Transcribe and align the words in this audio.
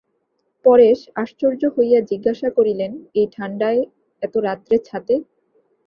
পরেশ 0.65 0.99
আশ্চর্য 1.15 1.61
হইয়া 1.75 1.99
জিজ্ঞাসা 2.11 2.49
করিলেন, 2.57 2.91
এই 3.15 3.27
ঠাণ্ডায় 3.35 3.81
এত 4.23 4.33
রাত্রে 4.47 4.75
ছাতে? 4.87 5.15